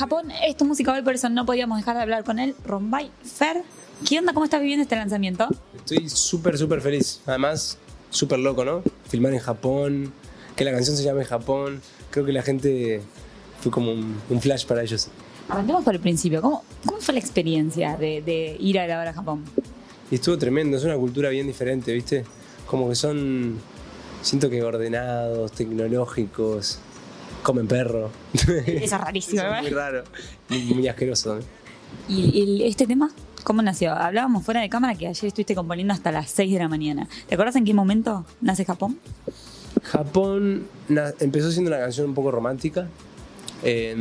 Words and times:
Japón 0.00 0.30
es 0.30 0.56
tu 0.56 0.64
música 0.64 0.94
hoy, 0.94 1.02
por 1.02 1.12
eso 1.12 1.28
no 1.28 1.44
podíamos 1.44 1.76
dejar 1.76 1.94
de 1.94 2.00
hablar 2.00 2.24
con 2.24 2.38
él. 2.38 2.54
Rombay, 2.64 3.10
Fer, 3.22 3.62
¿qué 4.08 4.18
onda? 4.18 4.32
¿Cómo 4.32 4.44
estás 4.44 4.62
viviendo 4.62 4.82
este 4.82 4.96
lanzamiento? 4.96 5.46
Estoy 5.76 6.08
súper, 6.08 6.56
súper 6.56 6.80
feliz. 6.80 7.20
Además, 7.26 7.76
súper 8.08 8.38
loco, 8.38 8.64
¿no? 8.64 8.82
Filmar 9.10 9.34
en 9.34 9.40
Japón, 9.40 10.10
que 10.56 10.64
la 10.64 10.72
canción 10.72 10.96
se 10.96 11.02
llame 11.02 11.26
Japón. 11.26 11.82
Creo 12.10 12.24
que 12.24 12.32
la 12.32 12.40
gente 12.40 13.02
fue 13.60 13.70
como 13.70 13.92
un, 13.92 14.18
un 14.30 14.40
flash 14.40 14.64
para 14.64 14.82
ellos. 14.82 15.08
Arranquemos 15.50 15.84
por 15.84 15.94
el 15.94 16.00
principio. 16.00 16.40
¿Cómo, 16.40 16.64
cómo 16.86 16.98
fue 17.02 17.12
la 17.12 17.20
experiencia 17.20 17.98
de, 17.98 18.22
de 18.22 18.56
ir 18.58 18.78
a 18.78 18.86
grabar 18.86 19.08
a 19.08 19.12
Japón? 19.12 19.44
Y 20.10 20.14
estuvo 20.14 20.38
tremendo, 20.38 20.78
es 20.78 20.84
una 20.84 20.96
cultura 20.96 21.28
bien 21.28 21.46
diferente, 21.46 21.92
¿viste? 21.92 22.24
Como 22.66 22.88
que 22.88 22.94
son, 22.94 23.58
siento 24.22 24.48
que 24.48 24.62
ordenados, 24.62 25.52
tecnológicos, 25.52 26.78
comen 27.42 27.66
perro. 27.66 28.10
Eso 28.34 28.56
es 28.66 28.90
rarísimo, 28.92 29.42
Eso 29.42 29.54
es 29.54 29.62
muy 29.62 29.70
raro, 29.70 30.04
muy, 30.48 30.60
muy 30.74 30.88
asqueroso. 30.88 31.36
¿no? 31.36 31.40
¿Y 32.08 32.42
el- 32.42 32.62
este 32.62 32.86
tema? 32.86 33.10
¿Cómo 33.44 33.62
nació? 33.62 33.92
Hablábamos 33.94 34.44
fuera 34.44 34.60
de 34.60 34.68
cámara 34.68 34.94
que 34.94 35.06
ayer 35.06 35.24
estuviste 35.26 35.54
componiendo 35.54 35.94
hasta 35.94 36.12
las 36.12 36.30
6 36.30 36.52
de 36.52 36.58
la 36.58 36.68
mañana. 36.68 37.08
¿Te 37.26 37.34
acuerdas 37.34 37.56
en 37.56 37.64
qué 37.64 37.72
momento 37.72 38.26
nace 38.42 38.64
Japón? 38.64 38.98
Japón 39.82 40.66
empezó 41.20 41.50
siendo 41.50 41.70
una 41.70 41.80
canción 41.80 42.06
un 42.08 42.14
poco 42.14 42.30
romántica. 42.30 42.86
Eh, 43.62 43.96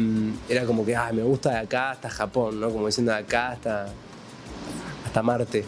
era 0.50 0.66
como 0.66 0.86
que, 0.86 0.96
ah, 0.96 1.12
me 1.14 1.24
gusta 1.24 1.52
de 1.52 1.58
acá 1.58 1.92
hasta 1.92 2.10
Japón, 2.10 2.60
¿no? 2.60 2.70
Como 2.70 2.86
diciendo 2.88 3.12
de 3.14 3.20
acá 3.20 3.50
hasta, 3.52 3.88
hasta 5.06 5.24
Marte. 5.24 5.64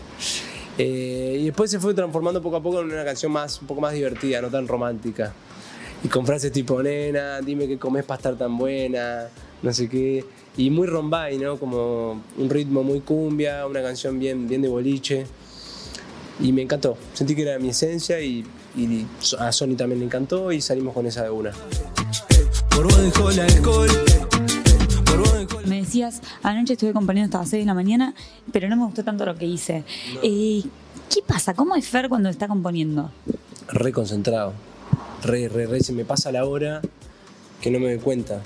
Eh, 0.77 1.37
y 1.41 1.45
después 1.45 1.69
se 1.71 1.79
fue 1.79 1.93
transformando 1.93 2.41
poco 2.41 2.57
a 2.57 2.63
poco 2.63 2.81
en 2.81 2.87
una 2.91 3.05
canción 3.05 3.31
más, 3.31 3.61
un 3.61 3.67
poco 3.67 3.81
más 3.81 3.93
divertida, 3.93 4.41
no 4.41 4.49
tan 4.49 4.67
romántica. 4.67 5.33
Y 6.03 6.07
con 6.07 6.25
frases 6.25 6.51
tipo, 6.51 6.81
nena, 6.81 7.41
dime 7.41 7.67
qué 7.67 7.77
comes 7.77 8.03
para 8.03 8.17
estar 8.17 8.35
tan 8.35 8.57
buena, 8.57 9.27
no 9.61 9.73
sé 9.73 9.87
qué. 9.87 10.25
Y 10.57 10.69
muy 10.69 10.87
rombay, 10.87 11.37
¿no? 11.37 11.57
Como 11.57 12.21
un 12.37 12.49
ritmo 12.49 12.83
muy 12.83 13.01
cumbia, 13.01 13.65
una 13.67 13.81
canción 13.81 14.19
bien, 14.19 14.47
bien 14.47 14.61
de 14.61 14.67
boliche. 14.67 15.25
Y 16.39 16.51
me 16.51 16.63
encantó. 16.63 16.97
Sentí 17.13 17.35
que 17.35 17.43
era 17.43 17.59
mi 17.59 17.69
esencia 17.69 18.19
y, 18.19 18.43
y 18.75 19.05
a 19.37 19.51
Sony 19.51 19.75
también 19.77 19.99
le 19.99 20.05
encantó 20.05 20.51
y 20.51 20.59
salimos 20.59 20.93
con 20.93 21.05
esa 21.05 21.23
de 21.23 21.29
una. 21.29 21.51
Por 22.69 22.85
vos 22.85 23.01
dejó 23.01 23.29
el 23.29 23.39
alcohol. 23.39 23.89
Por 25.05 25.19
vos 25.19 25.33
dejó 25.37 25.59
el 25.59 25.67
Me 25.67 25.81
decías, 25.81 26.21
anoche 26.41 26.73
estuve 26.73 26.93
componiendo 26.93 27.27
hasta 27.27 27.39
las 27.39 27.49
6 27.49 27.61
de 27.61 27.67
la 27.67 27.75
mañana, 27.75 28.15
pero 28.51 28.67
no 28.69 28.75
me 28.75 28.85
gustó 28.85 29.03
tanto 29.03 29.23
lo 29.23 29.35
que 29.35 29.45
hice. 29.45 29.83
Eh, 30.23 30.63
¿Qué 31.13 31.21
pasa? 31.27 31.53
¿Cómo 31.53 31.75
es 31.75 31.87
Fer 31.87 32.09
cuando 32.09 32.29
está 32.29 32.47
componiendo? 32.47 33.11
Re 33.67 33.91
concentrado. 33.91 34.53
Re, 35.23 35.49
re, 35.49 35.67
re. 35.67 35.79
Se 35.81 35.93
me 35.93 36.05
pasa 36.05 36.31
la 36.31 36.45
hora 36.45 36.81
que 37.61 37.69
no 37.69 37.79
me 37.79 37.87
doy 37.87 37.99
cuenta. 37.99 38.41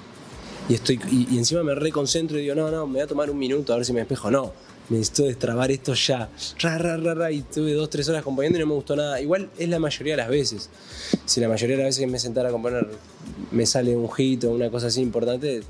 Y, 0.67 0.73
estoy, 0.73 0.99
y, 1.11 1.37
encima 1.37 1.63
me 1.63 1.75
reconcentro 1.75 2.37
y 2.39 2.41
digo, 2.41 2.55
no, 2.55 2.71
no, 2.71 2.87
me 2.87 2.93
voy 2.93 3.01
a 3.01 3.07
tomar 3.07 3.29
un 3.29 3.37
minuto 3.37 3.73
a 3.73 3.77
ver 3.77 3.85
si 3.85 3.93
me 3.93 3.99
despejo. 3.99 4.31
No, 4.31 4.51
necesito 4.89 5.23
destrabar 5.23 5.71
esto 5.71 5.93
ya. 5.93 6.29
Ra, 6.59 6.77
ra, 6.77 6.97
ra, 6.97 7.13
ra. 7.13 7.31
Y 7.31 7.41
tuve 7.41 7.73
dos, 7.73 7.89
tres 7.89 8.09
horas 8.09 8.23
componiendo 8.23 8.57
y 8.57 8.61
no 8.61 8.67
me 8.67 8.73
gustó 8.73 8.95
nada. 8.95 9.21
Igual 9.21 9.49
es 9.57 9.69
la 9.69 9.79
mayoría 9.79 10.13
de 10.13 10.17
las 10.17 10.29
veces. 10.29 10.69
Si 11.25 11.39
la 11.39 11.47
mayoría 11.47 11.77
de 11.77 11.83
las 11.83 11.89
veces 11.89 12.01
que 12.01 12.11
me 12.11 12.19
sentara 12.19 12.49
a 12.49 12.51
componer 12.51 12.87
me 13.51 13.65
sale 13.65 13.95
un 13.95 14.11
hit 14.11 14.43
o 14.45 14.51
una 14.51 14.69
cosa 14.69 14.87
así 14.87 15.01
importante, 15.01 15.61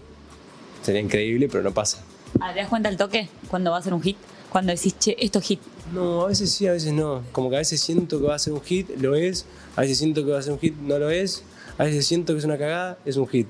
sería 0.81 1.01
increíble, 1.01 1.49
pero 1.49 1.63
no 1.63 1.73
pasa. 1.73 2.03
Ah, 2.39 2.53
¿Te 2.53 2.59
das 2.59 2.69
cuenta 2.69 2.89
el 2.89 2.97
toque 2.97 3.29
cuando 3.49 3.71
va 3.71 3.77
a 3.77 3.81
ser 3.81 3.93
un 3.93 4.01
hit? 4.01 4.17
Cuando 4.49 4.73
decís, 4.73 4.95
esto 5.17 5.39
es 5.39 5.45
hit. 5.45 5.59
No, 5.93 6.23
a 6.23 6.27
veces 6.27 6.51
sí, 6.51 6.67
a 6.67 6.71
veces 6.73 6.93
no. 6.93 7.21
Como 7.31 7.49
que 7.49 7.57
a 7.57 7.59
veces 7.59 7.81
siento 7.81 8.19
que 8.19 8.27
va 8.27 8.35
a 8.35 8.39
ser 8.39 8.53
un 8.53 8.61
hit, 8.61 8.89
lo 8.99 9.15
es. 9.15 9.45
A 9.75 9.81
veces 9.81 9.97
siento 9.97 10.25
que 10.25 10.31
va 10.31 10.39
a 10.39 10.41
ser 10.41 10.53
un 10.53 10.59
hit, 10.59 10.75
no 10.77 10.97
lo 10.97 11.09
es. 11.09 11.43
A 11.77 11.83
veces 11.83 12.05
siento 12.05 12.33
que 12.33 12.39
es 12.39 12.45
una 12.45 12.57
cagada, 12.57 12.97
es 13.05 13.17
un 13.17 13.27
hit. 13.27 13.47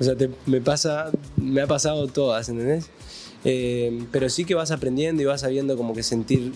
O 0.00 0.04
sea, 0.04 0.14
te- 0.16 0.30
me 0.46 0.60
pasa, 0.60 1.10
me 1.36 1.62
ha 1.62 1.66
pasado 1.66 2.06
todas, 2.08 2.48
¿entendés? 2.48 2.90
Eh, 3.44 4.04
pero 4.10 4.28
sí 4.28 4.44
que 4.44 4.54
vas 4.54 4.70
aprendiendo 4.70 5.22
y 5.22 5.24
vas 5.24 5.40
sabiendo 5.42 5.76
como 5.76 5.94
que 5.94 6.02
sentir 6.02 6.52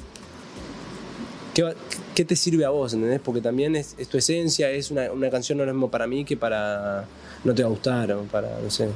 qué, 2.14 2.24
te 2.24 2.36
sirve 2.36 2.64
a 2.64 2.70
vos, 2.70 2.92
¿entendés? 2.94 3.20
Porque 3.20 3.40
también 3.40 3.76
es, 3.76 3.96
tu 4.08 4.18
esencia, 4.18 4.70
es 4.70 4.90
una, 4.90 5.30
canción 5.30 5.58
no 5.58 5.64
lo 5.64 5.72
mismo 5.72 5.90
para 5.90 6.06
mí 6.06 6.24
que 6.24 6.36
para 6.36 7.04
no 7.44 7.54
te 7.54 7.62
va 7.62 7.68
a 7.68 7.70
gustar 7.70 8.12
o 8.12 8.22
para, 8.24 8.58
no 8.62 8.70
sé. 8.70 8.88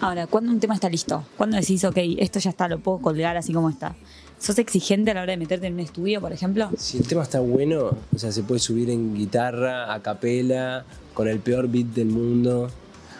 Ahora, 0.00 0.26
¿cuándo 0.26 0.50
un 0.50 0.60
tema 0.60 0.74
está 0.74 0.88
listo? 0.88 1.24
¿Cuándo 1.36 1.56
decís, 1.56 1.84
ok, 1.84 1.96
esto 2.18 2.38
ya 2.40 2.50
está, 2.50 2.68
lo 2.68 2.78
puedo 2.78 2.98
colgar 2.98 3.36
así 3.36 3.52
como 3.52 3.70
está? 3.70 3.94
¿Sos 4.38 4.58
exigente 4.58 5.10
a 5.10 5.14
la 5.14 5.22
hora 5.22 5.32
de 5.32 5.36
meterte 5.38 5.66
en 5.66 5.74
un 5.74 5.80
estudio, 5.80 6.20
por 6.20 6.32
ejemplo? 6.32 6.70
Si 6.76 6.98
el 6.98 7.06
tema 7.06 7.22
está 7.22 7.40
bueno, 7.40 7.96
o 8.14 8.18
sea, 8.18 8.30
se 8.30 8.42
puede 8.42 8.60
subir 8.60 8.90
en 8.90 9.14
guitarra, 9.14 9.94
a 9.94 10.02
capela, 10.02 10.84
con 11.14 11.28
el 11.28 11.38
peor 11.40 11.68
beat 11.68 11.86
del 11.88 12.08
mundo. 12.08 12.70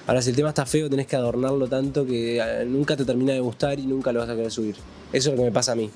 Ahora, 0.06 0.20
si 0.20 0.30
el 0.30 0.36
tema 0.36 0.50
está 0.50 0.66
feo, 0.66 0.90
tenés 0.90 1.06
que 1.06 1.16
adornarlo 1.16 1.66
tanto 1.66 2.04
que 2.04 2.38
eh, 2.38 2.66
nunca 2.66 2.94
te 2.94 3.06
termina 3.06 3.32
de 3.32 3.40
gustar 3.40 3.78
y 3.78 3.86
nunca 3.86 4.12
lo 4.12 4.20
vas 4.20 4.28
a 4.28 4.34
querer 4.34 4.50
subir. 4.50 4.76
Eso 5.12 5.30
es 5.30 5.36
lo 5.36 5.42
que 5.42 5.48
me 5.48 5.52
pasa 5.52 5.72
a 5.72 5.76
mí. 5.76 5.88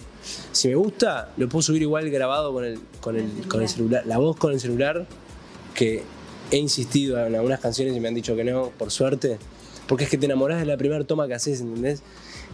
Si 0.53 0.69
me 0.69 0.77
gusta, 0.77 1.31
lo 1.37 1.49
puedo 1.49 1.61
subir 1.61 1.83
igual 1.83 2.09
grabado 2.09 2.53
con 2.53 2.65
el, 2.65 2.81
con 3.01 3.17
el, 3.17 3.29
con 3.49 3.61
el 3.61 3.69
celular. 3.69 4.07
La 4.07 4.17
voz 4.17 4.37
con 4.37 4.53
el 4.53 4.61
celular, 4.61 5.07
que 5.75 6.03
he 6.51 6.57
insistido 6.57 7.19
en 7.27 7.35
algunas 7.35 7.61
canciones 7.61 7.95
y 7.95 8.01
me 8.01 8.09
han 8.09 8.15
dicho 8.15 8.35
que 8.35 8.45
no, 8.45 8.71
por 8.79 8.91
suerte. 8.91 9.39
Porque 9.89 10.05
es 10.05 10.11
que 10.11 10.19
te 10.19 10.27
enamorás 10.27 10.61
de 10.61 10.67
la 10.67 10.77
primera 10.77 11.03
toma 11.05 11.27
que 11.27 11.35
haces, 11.35 11.61
¿entendés? 11.63 12.03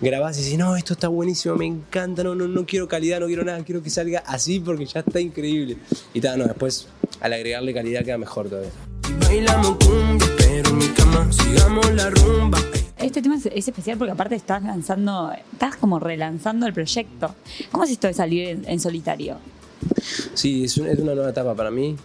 Grabás 0.01 0.39
y 0.39 0.43
dices, 0.43 0.59
no, 0.59 0.77
esto 0.77 0.95
está 0.95 1.09
buenísimo, 1.09 1.57
me 1.57 1.67
encanta, 1.67 2.25
no, 2.25 2.35
no, 2.35 2.49
no 2.49 2.65
quiero 2.65 2.89
calidad, 2.89 3.21
no 3.21 3.27
quiero 3.27 3.45
nada, 3.45 3.63
quiero 3.65 3.83
que 3.83 3.91
salga 3.91 4.21
así 4.27 4.59
porque 4.61 4.87
ya 4.87 5.01
está 5.01 5.21
increíble. 5.21 5.77
Y 6.15 6.21
tal, 6.21 6.39
no, 6.39 6.47
después 6.47 6.89
al 7.21 7.33
agregarle 7.33 7.75
calidad 7.75 8.05
queda 8.05 8.17
mejor 8.19 8.49
todavía. 8.49 8.71
Bailamos 9.21 9.77
cumbia, 9.85 10.29
pero 10.39 10.71
en 10.71 10.79
mi 10.79 10.87
cama 10.89 11.31
sigamos 11.33 11.93
la 11.93 12.11
rumba. 12.11 12.59
Este 12.99 13.21
tema 13.21 13.37
es, 13.37 13.47
es 13.47 13.69
especial 13.69 13.99
porque 13.99 14.13
aparte 14.13 14.35
estás 14.35 14.63
lanzando, 14.63 15.33
estás 15.53 15.77
como 15.77 15.99
relanzando 15.99 16.67
el 16.67 16.73
proyecto. 16.73 17.35
¿Cómo 17.71 17.85
es 17.85 17.91
esto 17.91 18.07
de 18.07 18.15
salir 18.15 18.49
en, 18.49 18.65
en 18.69 18.81
solitario? 18.81 19.37
Sí, 20.35 20.65
es, 20.65 20.77
un- 20.79 20.87
es 20.87 20.99
una 20.99 21.15
nueva 21.15 21.31
etapa 21.31 21.55
para 21.55 21.71
mí. 21.71 21.97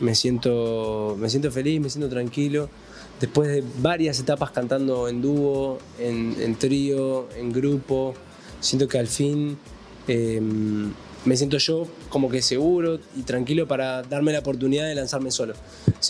Me 0.00 0.14
siento, 0.14 1.16
me 1.18 1.28
siento 1.30 1.50
feliz, 1.50 1.80
me 1.80 1.90
siento 1.90 2.08
tranquilo. 2.08 2.68
Después 3.20 3.48
de 3.48 3.64
varias 3.78 4.18
etapas 4.20 4.50
cantando 4.50 5.08
en 5.08 5.22
dúo, 5.22 5.78
en, 5.98 6.56
trío, 6.56 7.28
en 7.36 7.52
grupo, 7.52 8.14
siento 8.60 8.88
que 8.88 8.98
al 8.98 9.06
fin 9.06 9.56
eh, 10.08 10.40
me 11.24 11.36
siento 11.36 11.58
yo 11.58 11.86
como 12.08 12.28
que 12.28 12.42
seguro 12.42 12.98
y 13.16 13.22
tranquilo 13.22 13.66
para 13.66 14.02
darme 14.02 14.32
la 14.32 14.40
oportunidad 14.40 14.86
de 14.86 14.94
lanzarme 14.94 15.30
solo. 15.30 15.54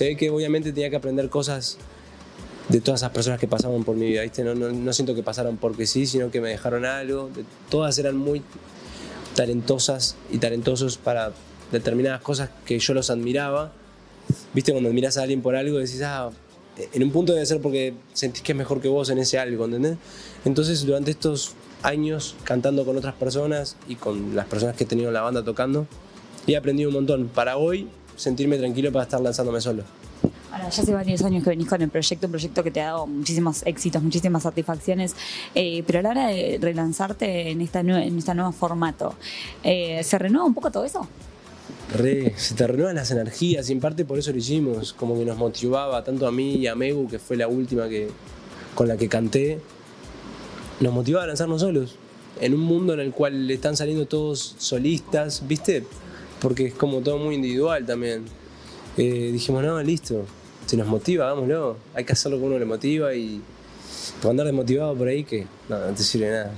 Ve 0.00 0.16
que 0.16 0.30
obviamente 0.30 0.72
tenía 0.72 0.90
que 0.90 0.96
aprender 0.96 1.28
cosas 1.28 1.78
de 2.68 2.80
todas 2.80 3.00
esas 3.00 3.10
personas 3.10 3.38
que 3.38 3.46
pasaban 3.46 3.84
por 3.84 3.96
mi 3.96 4.06
vida. 4.06 4.22
No, 4.42 4.54
no, 4.54 4.92
siento 4.92 5.14
que 5.14 5.22
pasaron 5.22 5.56
porque 5.56 5.86
sí, 5.86 6.06
sino 6.06 6.30
que 6.30 6.40
me 6.40 6.48
dejaron 6.48 6.84
algo. 6.84 7.30
Todas 7.70 7.98
eran 7.98 8.16
muy 8.16 8.42
talentosas 9.34 10.16
y 10.30 10.38
talentosos 10.38 10.96
para 10.96 11.32
determinadas 11.70 12.20
cosas 12.22 12.50
que 12.64 12.78
yo 12.78 12.94
los 12.94 13.10
admiraba. 13.10 13.72
Viste, 14.52 14.72
cuando 14.72 14.88
admiras 14.88 15.18
a 15.18 15.22
alguien 15.22 15.42
por 15.42 15.54
algo, 15.54 15.78
decís, 15.78 16.02
ah, 16.02 16.30
en 16.76 17.02
un 17.02 17.10
punto 17.10 17.32
debe 17.32 17.46
ser 17.46 17.60
porque 17.60 17.94
sentís 18.12 18.42
que 18.42 18.52
es 18.52 18.58
mejor 18.58 18.80
que 18.80 18.88
vos 18.88 19.10
en 19.10 19.18
ese 19.18 19.38
algo, 19.38 19.64
¿entendés? 19.64 19.96
Entonces, 20.44 20.84
durante 20.84 21.10
estos 21.10 21.54
años 21.82 22.34
cantando 22.44 22.84
con 22.84 22.96
otras 22.96 23.14
personas 23.14 23.76
y 23.88 23.96
con 23.96 24.34
las 24.34 24.46
personas 24.46 24.74
que 24.76 24.84
he 24.84 24.86
tenido 24.86 25.08
en 25.08 25.14
la 25.14 25.20
banda 25.20 25.44
tocando, 25.44 25.86
he 26.46 26.56
aprendido 26.56 26.88
un 26.88 26.94
montón. 26.94 27.28
Para 27.28 27.56
hoy, 27.56 27.88
sentirme 28.16 28.58
tranquilo 28.58 28.90
para 28.92 29.04
estar 29.04 29.20
lanzándome 29.20 29.60
solo. 29.60 29.84
Ahora, 30.50 30.68
ya 30.68 30.82
hace 30.82 30.94
varios 30.94 31.22
años 31.22 31.42
que 31.42 31.50
venís 31.50 31.68
con 31.68 31.82
el 31.82 31.90
proyecto, 31.90 32.26
un 32.26 32.30
proyecto 32.30 32.62
que 32.62 32.70
te 32.70 32.80
ha 32.80 32.86
dado 32.86 33.06
muchísimos 33.06 33.62
éxitos, 33.66 34.02
muchísimas 34.02 34.44
satisfacciones, 34.44 35.14
eh, 35.54 35.82
pero 35.86 35.98
a 35.98 36.02
la 36.02 36.08
hora 36.10 36.28
de 36.28 36.58
relanzarte 36.60 37.50
en, 37.50 37.60
esta 37.60 37.80
en 37.80 38.18
este 38.18 38.34
nuevo 38.34 38.52
formato, 38.52 39.14
eh, 39.64 40.02
¿se 40.04 40.16
renueva 40.18 40.46
un 40.46 40.54
poco 40.54 40.70
todo 40.70 40.84
eso? 40.84 41.08
Re, 41.94 42.34
se 42.36 42.54
te 42.54 42.66
renuevan 42.66 42.96
las 42.96 43.10
energías 43.10 43.68
y 43.70 43.72
en 43.72 43.80
parte 43.80 44.04
por 44.04 44.18
eso 44.18 44.32
lo 44.32 44.38
hicimos, 44.38 44.92
como 44.92 45.16
que 45.18 45.24
nos 45.24 45.36
motivaba 45.36 46.02
tanto 46.02 46.26
a 46.26 46.32
mí 46.32 46.54
y 46.56 46.66
a 46.66 46.74
Megu, 46.74 47.08
que 47.08 47.18
fue 47.18 47.36
la 47.36 47.46
última 47.48 47.88
que, 47.88 48.08
con 48.74 48.88
la 48.88 48.96
que 48.96 49.08
canté, 49.08 49.60
nos 50.80 50.92
motivaba 50.92 51.24
a 51.24 51.28
lanzarnos 51.28 51.60
solos, 51.60 51.94
en 52.40 52.52
un 52.54 52.60
mundo 52.60 52.94
en 52.94 53.00
el 53.00 53.12
cual 53.12 53.48
están 53.50 53.76
saliendo 53.76 54.06
todos 54.06 54.56
solistas, 54.58 55.46
¿viste? 55.46 55.84
Porque 56.40 56.66
es 56.66 56.74
como 56.74 56.98
todo 57.00 57.18
muy 57.18 57.36
individual 57.36 57.86
también. 57.86 58.24
Eh, 58.96 59.30
dijimos, 59.32 59.62
no, 59.62 59.80
listo, 59.82 60.24
si 60.66 60.76
nos 60.76 60.88
motiva, 60.88 61.26
hagámoslo, 61.26 61.76
hay 61.94 62.04
que 62.04 62.12
hacerlo 62.12 62.38
que 62.38 62.44
uno 62.44 62.58
le 62.58 62.64
motiva 62.64 63.14
y 63.14 63.40
andar 64.28 64.46
desmotivado 64.46 64.94
por 64.96 65.06
ahí 65.08 65.22
que 65.24 65.46
no, 65.68 65.78
no 65.78 65.94
te 65.94 66.02
sirve 66.02 66.30
nada. 66.30 66.50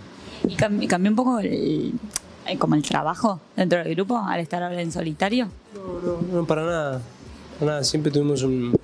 ¿Y 0.49 0.55
cam- 0.57 0.87
cambió 0.87 1.11
un 1.11 1.17
poco 1.17 1.39
el, 1.41 1.93
como 2.59 2.75
el 2.77 2.83
trabajo 2.83 3.41
dentro 3.57 3.79
del 3.83 3.95
grupo 3.95 4.17
al 4.19 4.41
estar 4.41 4.63
ahora 4.63 4.81
en 4.81 4.93
solitario? 4.93 5.49
No, 5.75 6.01
no, 6.13 6.23
no, 6.41 6.47
para 6.47 6.65
nada. 6.65 7.03
Para 7.59 7.71
nada. 7.73 7.85
Siempre 7.85 8.13
tuvimos 8.13 8.43
un, 8.43 8.77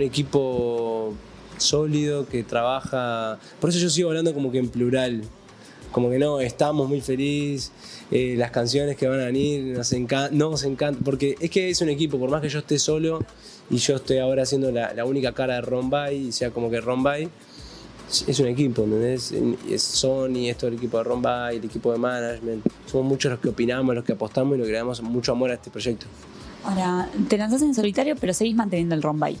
equipo 0.00 1.14
sólido 1.56 2.26
que 2.28 2.42
trabaja. 2.44 3.38
Por 3.60 3.70
eso 3.70 3.78
yo 3.78 3.90
sigo 3.90 4.08
hablando 4.10 4.32
como 4.34 4.50
que 4.52 4.58
en 4.58 4.68
plural. 4.68 5.22
Como 5.92 6.10
que 6.10 6.18
no, 6.18 6.40
estamos 6.40 6.88
muy 6.88 7.00
felices. 7.00 7.72
eh, 8.10 8.34
las 8.36 8.50
canciones 8.50 8.96
que 8.96 9.08
van 9.08 9.20
a 9.20 9.24
venir 9.24 9.76
nos, 9.76 9.92
encan- 9.92 10.30
nos 10.30 10.62
encantan. 10.64 11.02
Porque 11.02 11.34
es 11.40 11.50
que 11.50 11.70
es 11.70 11.80
un 11.80 11.88
equipo, 11.88 12.18
por 12.18 12.30
más 12.30 12.40
que 12.42 12.48
yo 12.48 12.58
esté 12.60 12.78
solo 12.78 13.20
y 13.70 13.76
yo 13.78 13.96
esté 13.96 14.20
ahora 14.20 14.42
haciendo 14.42 14.70
la, 14.70 14.92
la 14.94 15.04
única 15.04 15.32
cara 15.32 15.54
de 15.56 15.60
Rombay, 15.62 16.28
y 16.28 16.32
sea 16.32 16.50
como 16.50 16.70
que 16.70 16.80
Rombay, 16.80 17.28
es 18.26 18.40
un 18.40 18.46
equipo, 18.46 18.84
¿entendés? 18.84 19.32
Es 19.68 19.82
Sony, 19.82 20.48
es 20.48 20.56
todo 20.56 20.68
el 20.68 20.76
equipo 20.76 20.98
de 20.98 21.04
Rombay, 21.04 21.56
el 21.58 21.64
equipo 21.64 21.92
de 21.92 21.98
management. 21.98 22.66
Somos 22.86 23.06
muchos 23.06 23.32
los 23.32 23.40
que 23.40 23.48
opinamos, 23.50 23.94
los 23.94 24.04
que 24.04 24.12
apostamos 24.12 24.54
y 24.54 24.58
los 24.58 24.66
que 24.66 24.72
le 24.72 24.78
damos 24.78 25.02
mucho 25.02 25.32
amor 25.32 25.50
a 25.50 25.54
este 25.54 25.70
proyecto. 25.70 26.06
Ahora, 26.64 27.08
te 27.28 27.36
lanzás 27.36 27.62
en 27.62 27.74
solitario, 27.74 28.16
pero 28.16 28.32
seguís 28.32 28.54
manteniendo 28.56 28.94
el 28.94 29.02
Rombay. 29.02 29.38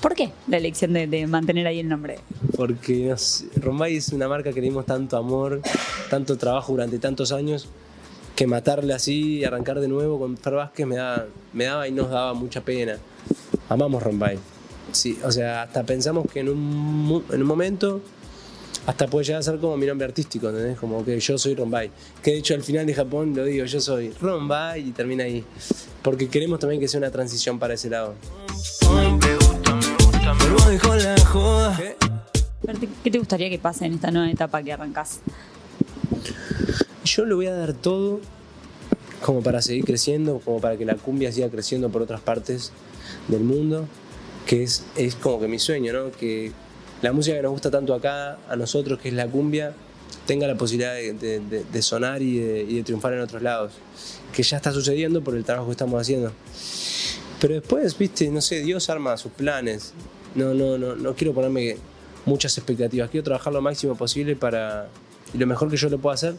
¿Por 0.00 0.14
qué 0.14 0.30
la 0.48 0.58
elección 0.58 0.92
de, 0.92 1.06
de 1.06 1.26
mantener 1.26 1.66
ahí 1.66 1.80
el 1.80 1.88
nombre? 1.88 2.18
Porque 2.56 3.06
no 3.06 3.16
sé, 3.16 3.46
Rombay 3.56 3.96
es 3.96 4.10
una 4.10 4.28
marca 4.28 4.52
que 4.52 4.60
le 4.60 4.66
dimos 4.66 4.86
tanto 4.86 5.16
amor, 5.16 5.60
tanto 6.10 6.36
trabajo 6.36 6.72
durante 6.72 6.98
tantos 6.98 7.32
años, 7.32 7.68
que 8.36 8.46
matarle 8.46 8.92
así 8.92 9.38
y 9.38 9.44
arrancar 9.44 9.80
de 9.80 9.88
nuevo 9.88 10.18
con 10.18 10.36
Fer 10.36 10.54
Vázquez 10.54 10.86
me, 10.86 10.96
da, 10.96 11.26
me 11.52 11.64
daba 11.64 11.88
y 11.88 11.92
nos 11.92 12.10
daba 12.10 12.34
mucha 12.34 12.60
pena. 12.60 12.96
Amamos 13.68 14.02
Rombay. 14.02 14.38
Sí, 14.92 15.18
o 15.24 15.32
sea, 15.32 15.62
hasta 15.62 15.82
pensamos 15.84 16.26
que 16.32 16.40
en 16.40 16.48
un, 16.48 17.24
en 17.30 17.40
un 17.40 17.46
momento 17.46 18.00
hasta 18.86 19.06
puede 19.06 19.24
llegar 19.24 19.40
a 19.40 19.42
ser 19.42 19.58
como 19.58 19.76
mi 19.76 19.86
nombre 19.86 20.06
artístico, 20.06 20.50
¿entendés? 20.50 20.78
Como 20.78 21.04
que 21.04 21.18
yo 21.18 21.38
soy 21.38 21.54
Rombay. 21.54 21.90
Que 22.22 22.32
de 22.32 22.38
hecho 22.38 22.54
al 22.54 22.62
final 22.62 22.86
de 22.86 22.94
Japón 22.94 23.34
lo 23.34 23.44
digo, 23.44 23.64
yo 23.64 23.80
soy 23.80 24.10
Rombay 24.20 24.88
y 24.88 24.92
termina 24.92 25.24
ahí. 25.24 25.44
Porque 26.02 26.28
queremos 26.28 26.58
también 26.58 26.80
que 26.80 26.88
sea 26.88 26.98
una 26.98 27.10
transición 27.10 27.58
para 27.58 27.74
ese 27.74 27.88
lado. 27.88 28.14
¿Qué 33.02 33.10
te 33.10 33.18
gustaría 33.18 33.48
que 33.48 33.58
pase 33.58 33.86
en 33.86 33.94
esta 33.94 34.10
nueva 34.10 34.30
etapa 34.30 34.62
que 34.62 34.72
arrancás? 34.72 35.20
Yo 37.04 37.24
le 37.24 37.34
voy 37.34 37.46
a 37.46 37.54
dar 37.54 37.72
todo 37.72 38.20
como 39.22 39.42
para 39.42 39.62
seguir 39.62 39.84
creciendo, 39.84 40.40
como 40.44 40.60
para 40.60 40.76
que 40.76 40.84
la 40.84 40.96
cumbia 40.96 41.32
siga 41.32 41.48
creciendo 41.48 41.88
por 41.88 42.02
otras 42.02 42.20
partes 42.20 42.72
del 43.28 43.42
mundo, 43.42 43.86
que 44.46 44.62
es, 44.62 44.84
es 44.96 45.14
como 45.14 45.40
que 45.40 45.48
mi 45.48 45.58
sueño, 45.58 45.92
¿no? 45.92 46.12
Que 46.12 46.52
la 47.02 47.12
música 47.12 47.36
que 47.36 47.42
nos 47.42 47.52
gusta 47.52 47.70
tanto 47.70 47.94
acá, 47.94 48.38
a 48.48 48.56
nosotros, 48.56 48.98
que 48.98 49.08
es 49.08 49.14
la 49.14 49.26
cumbia, 49.26 49.74
tenga 50.26 50.46
la 50.46 50.56
posibilidad 50.56 50.94
de, 50.94 51.82
sonar 51.82 52.22
y 52.22 52.38
de, 52.38 52.62
y 52.62 52.76
de 52.76 52.82
triunfar 52.82 53.12
en 53.14 53.20
otros 53.20 53.42
lados, 53.42 53.72
que 54.32 54.42
ya 54.42 54.56
está 54.56 54.72
sucediendo 54.72 55.22
por 55.22 55.34
el 55.36 55.44
trabajo 55.44 55.66
que 55.66 55.72
estamos 55.72 56.00
haciendo. 56.00 56.32
Pero 57.40 57.54
después, 57.54 57.96
viste, 57.98 58.28
no 58.30 58.40
sé, 58.40 58.62
Dios 58.62 58.88
arma 58.88 59.16
sus 59.16 59.32
planes. 59.32 59.92
No, 60.34 60.54
no, 60.54 60.78
no, 60.78 60.96
no 60.96 61.14
quiero 61.14 61.34
ponerme 61.34 61.76
muchas 62.24 62.56
expectativas. 62.56 63.10
Quiero 63.10 63.24
trabajar 63.24 63.52
lo 63.52 63.60
máximo 63.60 63.94
posible 63.96 64.34
para, 64.34 64.88
y 65.32 65.38
lo 65.38 65.46
mejor 65.46 65.70
que 65.70 65.76
yo 65.76 65.88
lo 65.88 65.98
pueda 65.98 66.14
hacer, 66.14 66.36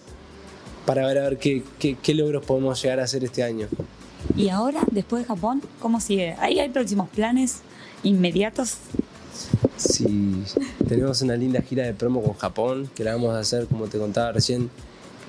para 0.85 1.05
ver 1.05 1.19
a 1.19 1.29
ver 1.29 1.37
qué, 1.37 1.63
qué, 1.79 1.95
qué 2.01 2.13
logros 2.13 2.45
podemos 2.45 2.81
llegar 2.81 2.99
a 2.99 3.03
hacer 3.03 3.23
este 3.23 3.43
año. 3.43 3.67
Y 4.35 4.49
ahora, 4.49 4.81
después 4.91 5.23
de 5.23 5.27
Japón, 5.27 5.61
¿cómo 5.79 6.01
sigue? 6.01 6.35
¿Ahí 6.39 6.59
hay 6.59 6.69
próximos 6.69 7.09
planes 7.09 7.61
inmediatos? 8.03 8.77
Sí, 9.77 10.43
tenemos 10.87 11.21
una 11.21 11.35
linda 11.35 11.61
gira 11.61 11.83
de 11.83 11.93
promo 11.93 12.23
con 12.23 12.33
Japón, 12.33 12.89
que 12.95 13.03
la 13.03 13.13
vamos 13.13 13.35
a 13.35 13.39
hacer, 13.39 13.67
como 13.67 13.87
te 13.87 13.97
contaba 13.97 14.31
recién, 14.31 14.69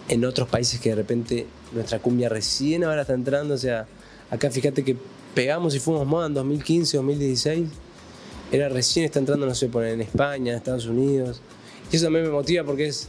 en 0.09 0.25
otros 0.25 0.49
países 0.49 0.81
que 0.81 0.91
de 0.91 0.95
repente 0.95 1.47
nuestra 1.73 1.99
cumbia 1.99 2.29
recién 2.29 2.85
ahora 2.85 3.03
está 3.03 3.15
entrando. 3.15 3.55
O 3.55 3.59
sea, 3.59 3.87
acá 4.31 4.51
fíjate 4.51 4.85
que 4.85 4.97
pegamos 5.35 5.75
y 5.75 5.81
fuimos 5.81 6.07
moda 6.07 6.27
en 6.27 6.35
2015, 6.35 6.97
2016. 6.97 7.69
Era 8.53 8.69
recién 8.69 9.05
está 9.05 9.19
entrando, 9.19 9.47
no 9.47 9.55
sé, 9.55 9.69
poner 9.69 9.95
en 9.95 10.03
España, 10.03 10.57
Estados 10.57 10.87
Unidos. 10.87 11.41
Y 11.91 11.97
eso 11.97 12.07
también 12.07 12.27
me 12.27 12.31
motiva 12.31 12.65
porque 12.65 12.87
es. 12.87 13.09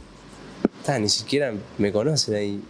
ni 1.00 1.08
siquiera 1.08 1.52
me 1.78 1.92
conocen 1.92 2.34
ahí. 2.34 2.60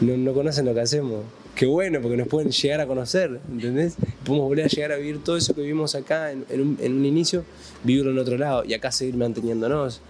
No, 0.00 0.16
no 0.16 0.32
conocen 0.32 0.64
lo 0.64 0.74
que 0.74 0.80
hacemos. 0.80 1.22
Qué 1.54 1.66
bueno, 1.66 2.00
porque 2.00 2.16
nos 2.16 2.26
pueden 2.26 2.50
llegar 2.50 2.80
a 2.80 2.86
conocer, 2.86 3.40
¿entendés? 3.50 3.94
Podemos 4.24 4.48
volver 4.48 4.64
a 4.64 4.68
llegar 4.68 4.92
a 4.92 4.96
vivir 4.96 5.22
todo 5.22 5.36
eso 5.36 5.54
que 5.54 5.60
vivimos 5.60 5.94
acá 5.94 6.32
en, 6.32 6.44
en 6.50 6.60
un, 6.60 6.78
en 6.80 6.92
un 6.94 7.04
inicio, 7.04 7.44
vivirlo 7.84 8.10
en 8.10 8.18
otro 8.18 8.36
lado 8.36 8.64
y 8.64 8.74
acá 8.74 8.90
seguir 8.90 9.16
manteniéndonos. 9.16 10.00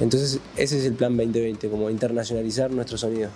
Entonces, 0.00 0.38
ese 0.56 0.78
es 0.78 0.84
el 0.84 0.94
plan 0.94 1.16
2020, 1.16 1.68
como 1.68 1.90
internacionalizar 1.90 2.70
nuestro 2.70 2.96
sonido. 2.96 3.28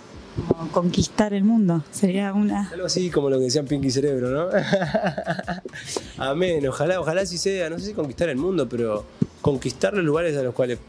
Como 0.47 0.71
conquistar 0.71 1.33
el 1.33 1.43
mundo. 1.43 1.83
Sería 1.91 2.31
una. 2.33 2.69
Algo 2.71 2.85
así 2.85 3.09
como 3.09 3.29
lo 3.29 3.37
que 3.39 3.45
decían 3.45 3.65
Pinky 3.65 3.89
Cerebro, 3.91 4.29
¿no? 4.29 4.49
Amén, 6.17 6.65
ojalá, 6.67 6.99
ojalá 6.99 7.25
sí 7.25 7.37
sea, 7.37 7.69
no 7.69 7.79
sé 7.79 7.87
si 7.87 7.93
conquistar 7.93 8.29
el 8.29 8.37
mundo, 8.37 8.67
pero 8.69 9.05
conquistar 9.41 9.93
los 9.93 10.03
lugares 10.05 10.35
a 10.37 10.43
los 10.43 10.53
cuales 10.53 10.79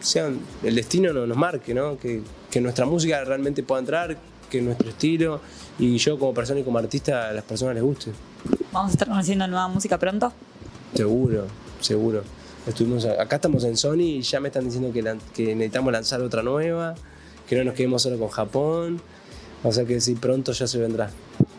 sean, 0.00 0.38
el 0.62 0.74
destino 0.74 1.12
no- 1.12 1.26
nos 1.26 1.36
marque, 1.36 1.74
¿no? 1.74 1.98
Que, 1.98 2.22
que 2.50 2.60
nuestra 2.60 2.86
música 2.86 3.22
realmente 3.24 3.62
pueda 3.62 3.80
entrar, 3.80 4.16
que 4.50 4.60
nuestro 4.62 4.88
estilo 4.88 5.40
y 5.78 5.96
yo 5.98 6.18
como 6.18 6.32
persona 6.34 6.60
y 6.60 6.62
como 6.62 6.78
artista 6.78 7.28
a 7.28 7.32
las 7.32 7.44
personas 7.44 7.74
les 7.74 7.84
guste. 7.84 8.12
Vamos 8.72 8.90
a 8.90 8.92
estar 8.92 9.08
conociendo 9.08 9.46
nueva 9.46 9.68
música 9.68 9.98
pronto. 9.98 10.32
Seguro, 10.94 11.46
seguro. 11.80 12.22
Estuvimos, 12.66 13.04
acá 13.04 13.36
estamos 13.36 13.62
en 13.64 13.76
Sony 13.76 14.00
y 14.00 14.22
ya 14.22 14.40
me 14.40 14.48
están 14.48 14.64
diciendo 14.64 14.92
que, 14.92 15.02
lan- 15.02 15.20
que 15.34 15.54
necesitamos 15.54 15.92
lanzar 15.92 16.20
otra 16.20 16.42
nueva, 16.42 16.94
que 17.48 17.56
no 17.56 17.64
nos 17.64 17.74
quedemos 17.74 18.02
solo 18.02 18.18
con 18.18 18.28
Japón. 18.28 19.00
O 19.62 19.72
sea 19.72 19.84
que 19.84 20.00
sí, 20.00 20.14
pronto 20.14 20.52
ya 20.52 20.66
se 20.66 20.78
vendrá. 20.78 21.10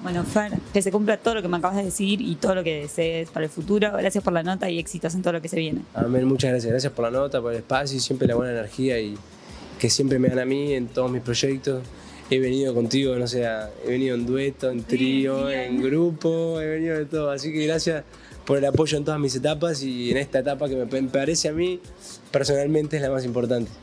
Bueno, 0.04 0.24
Fer, 0.24 0.51
que 0.74 0.81
se 0.81 0.92
cumpla 0.92 1.18
todo 1.18 1.36
lo 1.36 1.42
que 1.42 1.48
me 1.48 1.57
acabas 1.57 1.78
de 1.78 1.83
decir 1.86 2.22
y 2.22 2.36
todo 2.36 2.56
lo 2.56 2.63
que 2.63 2.81
desees 2.81 3.30
para 3.30 3.45
el 3.45 3.51
futuro. 3.51 3.92
Gracias 3.94 4.24
por 4.24 4.31
la 4.33 4.44
nota 4.44 4.69
y 4.69 4.80
éxitos 4.80 5.16
en 5.16 5.22
todo 5.22 5.33
lo 5.33 5.42
que 5.42 5.50
se 5.50 5.57
viene. 5.57 5.81
Amén, 5.94 6.25
muchas 6.25 6.51
gracias. 6.51 6.72
Gracias 6.72 6.94
por 6.94 7.06
la 7.06 7.12
nota, 7.12 7.42
por 7.42 7.51
el 7.54 7.60
espacio 7.60 7.98
y 7.98 8.00
siempre 8.00 8.28
la 8.28 8.36
buena 8.36 8.51
energía 8.51 9.00
y 9.00 9.18
que 9.80 9.90
siempre 9.90 10.19
me 10.19 10.30
dan 10.30 10.40
a 10.40 10.45
mí 10.45 10.74
en 10.74 10.88
todos 10.88 11.10
mis 11.12 11.22
proyectos. 11.22 11.83
He 12.29 12.39
venido 12.39 12.74
contigo, 12.74 13.15
no 13.15 13.27
sé, 13.27 13.45
he 13.85 13.89
venido 13.89 14.15
en 14.15 14.25
dueto, 14.25 14.69
en 14.69 14.83
trío, 14.83 15.50
en 15.50 15.81
grupo, 15.81 16.59
he 16.59 16.68
venido 16.68 16.97
de 16.97 17.06
todo. 17.06 17.31
Así 17.31 17.53
que 17.53 17.65
gracias 17.65 18.03
por 18.45 18.57
el 18.57 18.65
apoyo 18.65 18.97
en 18.97 19.06
todas 19.06 19.19
mis 19.19 19.35
etapas 19.35 19.81
y 19.83 20.12
en 20.12 20.18
esta 20.18 20.39
etapa 20.39 20.68
que 20.68 20.75
me 20.75 21.03
parece 21.09 21.50
a 21.50 21.53
mí 21.53 21.79
personalmente 22.31 22.97
es 22.97 23.01
la 23.01 23.09
más 23.09 23.25
importante. 23.25 23.71